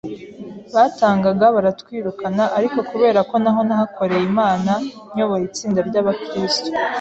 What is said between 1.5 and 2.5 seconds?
baratwirukana